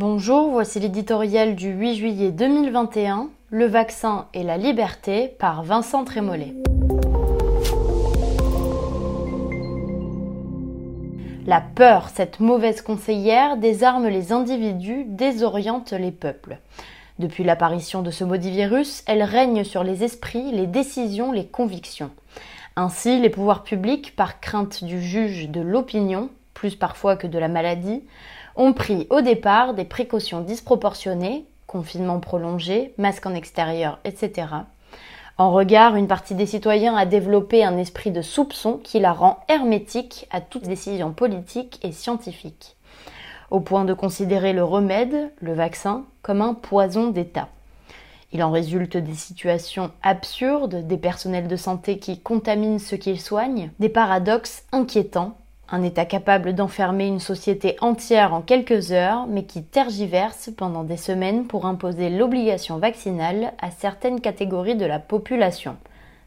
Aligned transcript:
Bonjour, 0.00 0.48
voici 0.48 0.80
l'éditorial 0.80 1.54
du 1.54 1.72
8 1.72 1.94
juillet 1.94 2.30
2021, 2.30 3.28
Le 3.50 3.66
vaccin 3.66 4.28
et 4.32 4.42
la 4.42 4.56
liberté 4.56 5.28
par 5.28 5.62
Vincent 5.62 6.06
Trémollet. 6.06 6.54
La 11.46 11.60
peur, 11.60 12.08
cette 12.08 12.40
mauvaise 12.40 12.80
conseillère, 12.80 13.58
désarme 13.58 14.08
les 14.08 14.32
individus, 14.32 15.04
désoriente 15.06 15.92
les 15.92 16.12
peuples. 16.12 16.56
Depuis 17.18 17.44
l'apparition 17.44 18.00
de 18.00 18.10
ce 18.10 18.24
maudit 18.24 18.52
virus, 18.52 19.04
elle 19.06 19.22
règne 19.22 19.64
sur 19.64 19.84
les 19.84 20.02
esprits, 20.02 20.50
les 20.50 20.66
décisions, 20.66 21.30
les 21.30 21.46
convictions. 21.46 22.10
Ainsi, 22.74 23.20
les 23.20 23.28
pouvoirs 23.28 23.64
publics, 23.64 24.16
par 24.16 24.40
crainte 24.40 24.82
du 24.82 25.02
juge 25.02 25.50
de 25.50 25.60
l'opinion, 25.60 26.30
plus 26.60 26.76
parfois 26.76 27.16
que 27.16 27.26
de 27.26 27.38
la 27.38 27.48
maladie, 27.48 28.04
ont 28.54 28.74
pris 28.74 29.06
au 29.08 29.22
départ 29.22 29.72
des 29.72 29.86
précautions 29.86 30.42
disproportionnées, 30.42 31.46
confinement 31.66 32.20
prolongé, 32.20 32.92
masque 32.98 33.24
en 33.24 33.34
extérieur, 33.34 33.98
etc. 34.04 34.48
En 35.38 35.52
regard, 35.52 35.96
une 35.96 36.06
partie 36.06 36.34
des 36.34 36.44
citoyens 36.44 36.94
a 36.96 37.06
développé 37.06 37.64
un 37.64 37.78
esprit 37.78 38.10
de 38.10 38.20
soupçon 38.20 38.78
qui 38.84 39.00
la 39.00 39.14
rend 39.14 39.40
hermétique 39.48 40.28
à 40.30 40.42
toute 40.42 40.64
décision 40.64 41.12
politique 41.14 41.80
et 41.82 41.92
scientifique, 41.92 42.76
au 43.50 43.60
point 43.60 43.86
de 43.86 43.94
considérer 43.94 44.52
le 44.52 44.62
remède, 44.62 45.32
le 45.40 45.54
vaccin, 45.54 46.04
comme 46.20 46.42
un 46.42 46.52
poison 46.52 47.08
d'État. 47.08 47.48
Il 48.32 48.42
en 48.42 48.50
résulte 48.50 48.98
des 48.98 49.14
situations 49.14 49.92
absurdes, 50.02 50.86
des 50.86 50.98
personnels 50.98 51.48
de 51.48 51.56
santé 51.56 51.98
qui 51.98 52.20
contaminent 52.20 52.78
ceux 52.78 52.98
qu'ils 52.98 53.18
soignent, 53.22 53.70
des 53.78 53.88
paradoxes 53.88 54.64
inquiétants 54.72 55.38
un 55.72 55.82
État 55.82 56.04
capable 56.04 56.54
d'enfermer 56.54 57.06
une 57.06 57.20
société 57.20 57.76
entière 57.80 58.34
en 58.34 58.42
quelques 58.42 58.92
heures, 58.92 59.26
mais 59.28 59.44
qui 59.44 59.62
tergiverse 59.62 60.50
pendant 60.56 60.82
des 60.82 60.96
semaines 60.96 61.46
pour 61.46 61.66
imposer 61.66 62.10
l'obligation 62.10 62.78
vaccinale 62.78 63.52
à 63.60 63.70
certaines 63.70 64.20
catégories 64.20 64.74
de 64.74 64.86
la 64.86 64.98
population, 64.98 65.76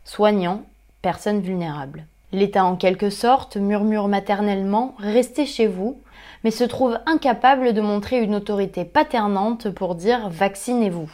soignants, 0.05 0.63
personnes 1.01 1.41
vulnérables. 1.41 2.05
L'État 2.31 2.65
en 2.65 2.75
quelque 2.75 3.09
sorte 3.09 3.57
murmure 3.57 4.07
maternellement 4.07 4.95
Restez 4.97 5.45
chez 5.45 5.67
vous, 5.67 5.99
mais 6.43 6.51
se 6.51 6.63
trouve 6.63 6.97
incapable 7.05 7.73
de 7.73 7.81
montrer 7.81 8.21
une 8.21 8.35
autorité 8.35 8.85
paternante 8.85 9.69
pour 9.69 9.95
dire 9.95 10.29
Vaccinez-vous. 10.29 11.11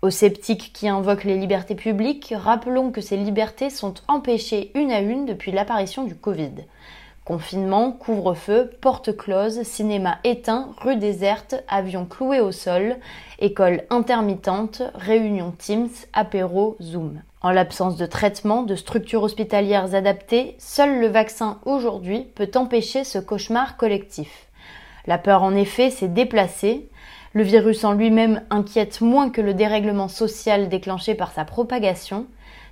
Aux 0.00 0.10
sceptiques 0.10 0.72
qui 0.72 0.88
invoquent 0.88 1.24
les 1.24 1.38
libertés 1.38 1.74
publiques, 1.74 2.32
rappelons 2.36 2.92
que 2.92 3.00
ces 3.00 3.16
libertés 3.16 3.68
sont 3.68 3.94
empêchées 4.06 4.70
une 4.76 4.92
à 4.92 5.00
une 5.00 5.26
depuis 5.26 5.50
l'apparition 5.50 6.04
du 6.04 6.14
Covid. 6.14 6.52
Confinement, 7.28 7.92
couvre-feu, 7.92 8.70
porte 8.80 9.14
close, 9.14 9.62
cinéma 9.62 10.16
éteint, 10.24 10.70
rue 10.78 10.96
déserte, 10.96 11.56
avion 11.68 12.06
cloué 12.06 12.40
au 12.40 12.52
sol, 12.52 12.96
école 13.38 13.82
intermittente, 13.90 14.80
réunion 14.94 15.50
Teams, 15.50 15.90
apéro, 16.14 16.78
Zoom. 16.80 17.20
En 17.42 17.50
l'absence 17.50 17.98
de 17.98 18.06
traitement, 18.06 18.62
de 18.62 18.74
structures 18.74 19.24
hospitalières 19.24 19.94
adaptées, 19.94 20.56
seul 20.58 21.00
le 21.00 21.08
vaccin 21.08 21.58
aujourd'hui 21.66 22.26
peut 22.34 22.50
empêcher 22.54 23.04
ce 23.04 23.18
cauchemar 23.18 23.76
collectif. 23.76 24.47
La 25.08 25.16
peur 25.16 25.42
en 25.42 25.54
effet 25.54 25.88
s'est 25.88 26.06
déplacée, 26.06 26.90
le 27.32 27.42
virus 27.42 27.82
en 27.84 27.94
lui-même 27.94 28.42
inquiète 28.50 29.00
moins 29.00 29.30
que 29.30 29.40
le 29.40 29.54
dérèglement 29.54 30.06
social 30.06 30.68
déclenché 30.68 31.14
par 31.14 31.32
sa 31.32 31.46
propagation, 31.46 32.26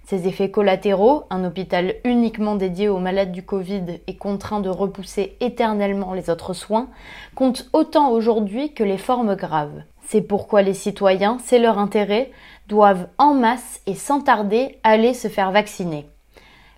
ses 0.04 0.28
effets 0.28 0.50
collatéraux, 0.50 1.24
un 1.30 1.44
hôpital 1.44 1.94
uniquement 2.04 2.56
dédié 2.56 2.90
aux 2.90 2.98
malades 2.98 3.32
du 3.32 3.42
Covid 3.42 3.84
et 4.06 4.16
contraint 4.16 4.60
de 4.60 4.68
repousser 4.68 5.38
éternellement 5.40 6.12
les 6.12 6.28
autres 6.28 6.52
soins, 6.52 6.90
comptent 7.34 7.70
autant 7.72 8.10
aujourd'hui 8.10 8.74
que 8.74 8.84
les 8.84 8.98
formes 8.98 9.34
graves. 9.34 9.82
C'est 10.02 10.20
pourquoi 10.20 10.60
les 10.60 10.74
citoyens, 10.74 11.38
c'est 11.42 11.58
leur 11.58 11.78
intérêt, 11.78 12.30
doivent 12.68 13.08
en 13.16 13.32
masse 13.32 13.80
et 13.86 13.94
sans 13.94 14.20
tarder 14.20 14.78
aller 14.82 15.14
se 15.14 15.28
faire 15.28 15.52
vacciner. 15.52 16.06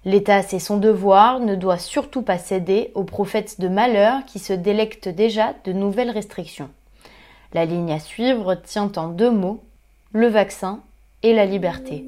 L'État, 0.04 0.42
c'est 0.42 0.58
son 0.58 0.78
devoir, 0.78 1.40
ne 1.40 1.54
doit 1.54 1.78
surtout 1.78 2.22
pas 2.22 2.38
céder 2.38 2.92
aux 2.94 3.04
prophètes 3.04 3.60
de 3.60 3.68
malheur 3.68 4.24
qui 4.26 4.38
se 4.38 4.52
délectent 4.52 5.08
déjà 5.08 5.54
de 5.64 5.72
nouvelles 5.72 6.10
restrictions. 6.10 6.70
La 7.52 7.64
ligne 7.64 7.92
à 7.92 7.98
suivre 7.98 8.54
tient 8.54 8.92
en 8.96 9.08
deux 9.08 9.30
mots, 9.30 9.62
le 10.12 10.28
vaccin 10.28 10.80
et 11.22 11.34
la 11.34 11.46
liberté. 11.46 12.04